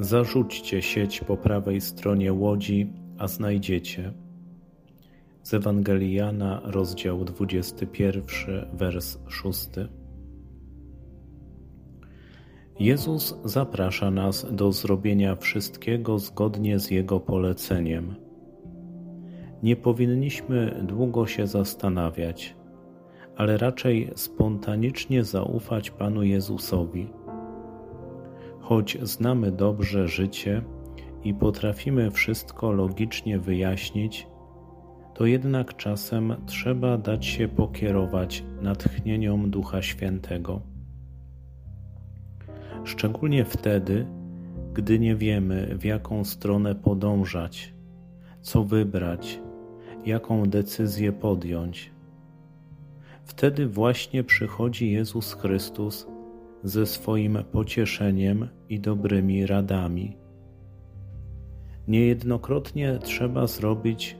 Zarzućcie 0.00 0.82
sieć 0.82 1.20
po 1.20 1.36
prawej 1.36 1.80
stronie 1.80 2.32
łodzi, 2.32 2.92
a 3.18 3.28
znajdziecie. 3.28 4.12
Z 5.42 5.54
Ewangelii 5.54 6.14
Jana, 6.14 6.60
rozdział 6.64 7.24
21, 7.24 8.22
wers 8.72 9.18
6. 9.28 9.68
Jezus 12.78 13.40
zaprasza 13.44 14.10
nas 14.10 14.46
do 14.50 14.72
zrobienia 14.72 15.36
wszystkiego 15.36 16.18
zgodnie 16.18 16.78
z 16.78 16.90
Jego 16.90 17.20
poleceniem. 17.20 18.14
Nie 19.62 19.76
powinniśmy 19.76 20.84
długo 20.88 21.26
się 21.26 21.46
zastanawiać, 21.46 22.56
ale 23.36 23.56
raczej 23.56 24.10
spontanicznie 24.14 25.24
zaufać 25.24 25.90
Panu 25.90 26.22
Jezusowi. 26.22 27.08
Choć 28.70 28.98
znamy 29.02 29.52
dobrze 29.52 30.08
życie 30.08 30.62
i 31.24 31.34
potrafimy 31.34 32.10
wszystko 32.10 32.72
logicznie 32.72 33.38
wyjaśnić, 33.38 34.26
to 35.14 35.26
jednak 35.26 35.76
czasem 35.76 36.36
trzeba 36.46 36.98
dać 36.98 37.26
się 37.26 37.48
pokierować 37.48 38.44
natchnieniom 38.62 39.50
Ducha 39.50 39.82
Świętego. 39.82 40.60
Szczególnie 42.84 43.44
wtedy, 43.44 44.06
gdy 44.72 44.98
nie 44.98 45.16
wiemy, 45.16 45.78
w 45.78 45.84
jaką 45.84 46.24
stronę 46.24 46.74
podążać, 46.74 47.74
co 48.40 48.64
wybrać, 48.64 49.40
jaką 50.06 50.46
decyzję 50.46 51.12
podjąć. 51.12 51.90
Wtedy 53.24 53.66
właśnie 53.66 54.24
przychodzi 54.24 54.92
Jezus 54.92 55.32
Chrystus 55.34 56.06
ze 56.64 56.86
swoim 56.86 57.38
pocieszeniem 57.52 58.48
i 58.68 58.80
dobrymi 58.80 59.46
radami. 59.46 60.16
Niejednokrotnie 61.88 62.98
trzeba 63.02 63.46
zrobić 63.46 64.16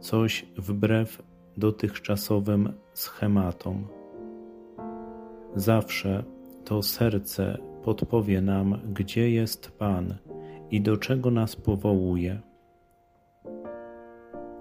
coś 0.00 0.46
wbrew 0.56 1.22
dotychczasowym 1.56 2.72
schematom. 2.94 3.86
Zawsze 5.56 6.24
to 6.64 6.82
serce 6.82 7.58
podpowie 7.84 8.40
nam, 8.40 8.80
gdzie 8.92 9.30
jest 9.30 9.78
Pan 9.78 10.14
i 10.70 10.80
do 10.80 10.96
czego 10.96 11.30
nas 11.30 11.56
powołuje. 11.56 12.40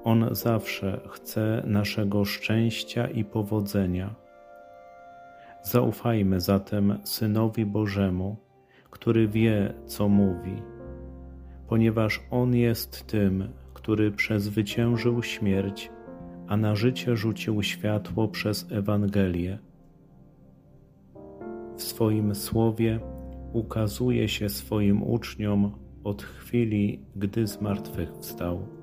On 0.04 0.28
zawsze 0.32 1.02
chce 1.10 1.64
naszego 1.66 2.26
szczęścia 2.26 3.08
i 3.08 3.26
powodzenia. 3.26 4.23
Zaufajmy 5.64 6.40
zatem 6.40 7.00
Synowi 7.04 7.66
Bożemu, 7.66 8.38
który 8.90 9.28
wie, 9.28 9.74
co 9.86 10.10
mówi, 10.10 10.62
ponieważ 11.68 12.22
On 12.32 12.56
jest 12.56 13.08
tym, 13.08 13.50
który 13.74 14.12
przezwyciężył 14.12 15.24
śmierć, 15.24 15.92
a 16.48 16.58
na 16.58 16.76
życie 16.76 17.16
rzucił 17.16 17.64
światło 17.64 18.28
przez 18.28 18.72
Ewangelię. 18.72 19.60
W 21.78 21.82
swoim 21.82 22.36
słowie 22.36 23.00
ukazuje 23.54 24.30
się 24.30 24.50
swoim 24.50 25.04
uczniom 25.04 25.72
od 26.04 26.24
chwili, 26.24 27.06
gdy 27.16 27.48
zmartwychwstał. 27.48 28.83